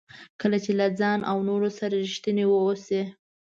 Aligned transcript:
کله 0.41 0.57
چې 0.63 0.71
له 0.79 0.87
ځان 0.99 1.19
او 1.31 1.37
نورو 1.49 1.69
سره 1.79 1.93
ریښتیني 2.03 2.45
واوسئ. 2.47 3.01